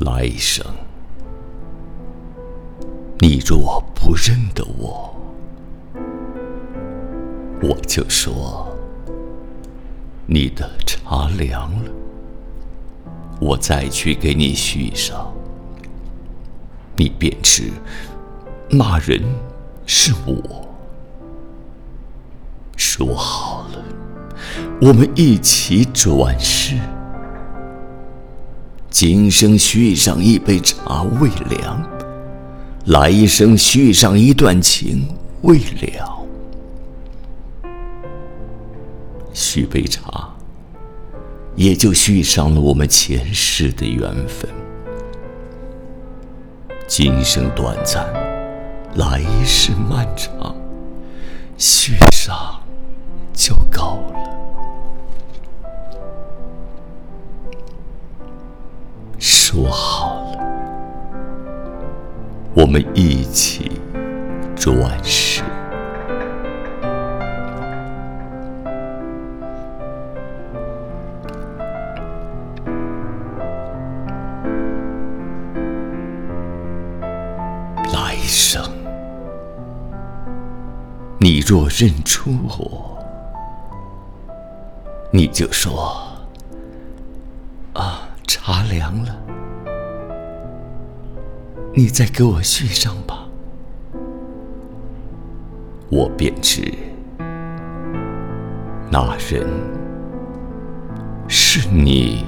[0.00, 0.64] 来生，
[3.18, 5.12] 你若不认得我，
[7.60, 8.68] 我就说
[10.24, 11.90] 你的茶凉了，
[13.40, 15.32] 我再去给你续上，
[16.94, 17.72] 你便知
[18.70, 19.20] 那人
[19.84, 20.68] 是我。
[22.76, 23.82] 说好了，
[24.80, 26.76] 我们一起转世。
[28.90, 31.86] 今生续上一杯茶未凉，
[32.86, 35.06] 来生续上一段情
[35.42, 36.26] 未了。
[39.34, 40.34] 续杯茶，
[41.54, 44.48] 也就续上了我们前世的缘分。
[46.86, 48.06] 今生短暂，
[48.94, 50.56] 来世漫长，
[51.58, 52.58] 续上
[62.60, 63.70] 我们一起
[64.56, 65.44] 转世。
[77.94, 78.60] 来生，
[81.20, 82.98] 你若认出我，
[85.12, 85.96] 你就说
[87.74, 89.16] ：“啊，茶凉了。”
[91.78, 93.28] 你再给我续上吧，
[95.88, 96.74] 我便知
[98.90, 99.46] 那人
[101.28, 102.24] 是你。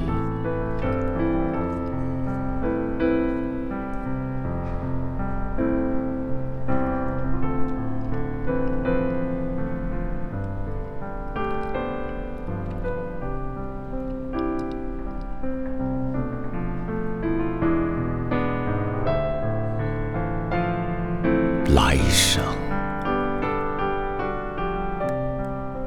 [21.91, 22.41] 来生，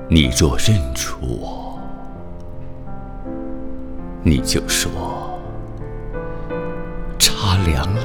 [0.09, 1.79] 你若认出我，
[4.21, 5.39] 你就说
[7.17, 8.01] 茶凉了，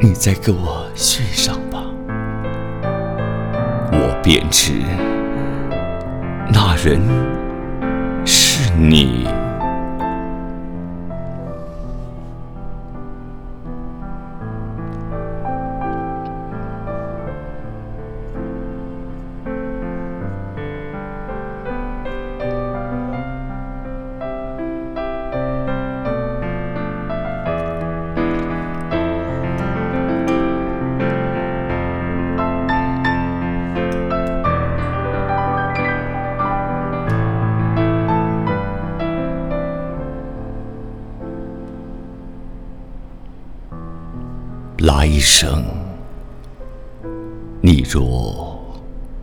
[0.00, 1.84] 你再给我续上吧，
[3.92, 4.72] 我便知
[6.50, 6.98] 那人
[8.24, 9.29] 是你。
[44.92, 45.64] 来生，
[47.62, 48.60] 你若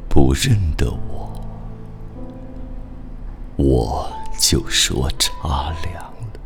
[0.08, 1.30] 不认得我，
[3.58, 6.40] 我就说茶凉了。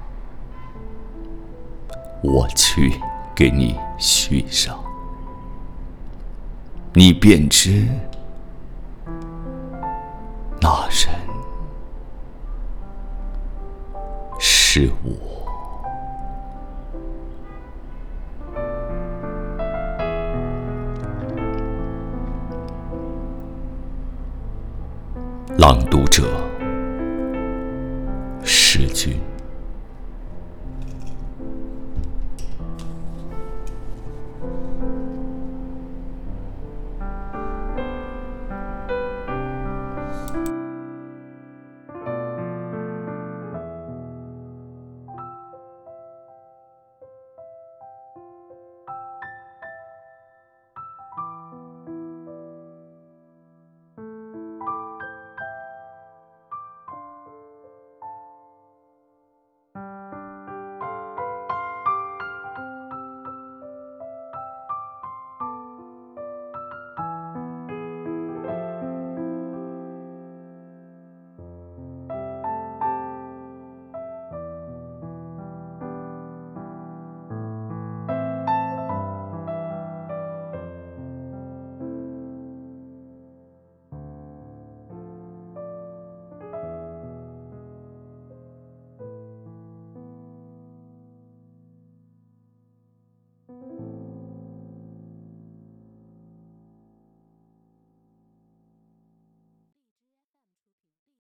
[2.24, 3.00] 我去
[3.36, 4.84] 给你续上，
[6.94, 7.88] 你便知
[10.60, 11.08] 那人
[14.40, 15.41] 是我。
[25.62, 26.51] 朗读者。